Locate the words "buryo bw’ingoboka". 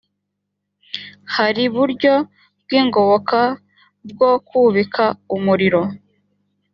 1.75-3.39